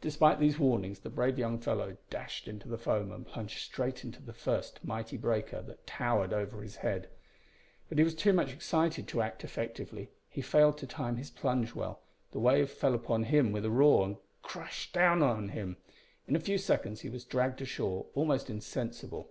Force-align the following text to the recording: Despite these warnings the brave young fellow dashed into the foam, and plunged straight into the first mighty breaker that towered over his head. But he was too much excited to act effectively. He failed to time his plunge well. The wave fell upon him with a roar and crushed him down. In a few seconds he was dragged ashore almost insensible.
Despite 0.00 0.40
these 0.40 0.58
warnings 0.58 1.00
the 1.00 1.10
brave 1.10 1.38
young 1.38 1.58
fellow 1.58 1.98
dashed 2.08 2.48
into 2.48 2.66
the 2.66 2.78
foam, 2.78 3.12
and 3.12 3.26
plunged 3.26 3.58
straight 3.58 4.02
into 4.02 4.22
the 4.22 4.32
first 4.32 4.82
mighty 4.82 5.18
breaker 5.18 5.60
that 5.60 5.86
towered 5.86 6.32
over 6.32 6.62
his 6.62 6.76
head. 6.76 7.10
But 7.90 7.98
he 7.98 8.04
was 8.04 8.14
too 8.14 8.32
much 8.32 8.54
excited 8.54 9.06
to 9.08 9.20
act 9.20 9.44
effectively. 9.44 10.08
He 10.30 10.40
failed 10.40 10.78
to 10.78 10.86
time 10.86 11.16
his 11.18 11.30
plunge 11.30 11.74
well. 11.74 12.00
The 12.32 12.40
wave 12.40 12.70
fell 12.70 12.94
upon 12.94 13.24
him 13.24 13.52
with 13.52 13.66
a 13.66 13.70
roar 13.70 14.06
and 14.06 14.16
crushed 14.40 14.96
him 14.96 15.20
down. 15.20 15.76
In 16.26 16.34
a 16.36 16.40
few 16.40 16.56
seconds 16.56 17.02
he 17.02 17.10
was 17.10 17.26
dragged 17.26 17.60
ashore 17.60 18.06
almost 18.14 18.48
insensible. 18.48 19.28